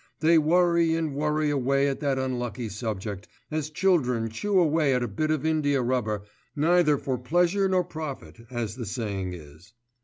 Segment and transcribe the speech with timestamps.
[0.19, 5.07] They worry and worry away at that unlucky subject, as children chew away at a
[5.07, 6.23] bit of india rubber
[6.55, 9.73] neither for pleasure nor profit, as the saying is.